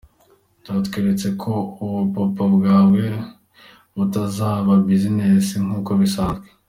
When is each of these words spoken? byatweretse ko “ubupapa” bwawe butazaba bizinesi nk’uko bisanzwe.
byatweretse 0.61 1.27
ko 1.41 1.53
“ubupapa” 1.83 2.43
bwawe 2.55 3.03
butazaba 3.95 4.71
bizinesi 4.87 5.55
nk’uko 5.63 5.91
bisanzwe. 6.01 6.47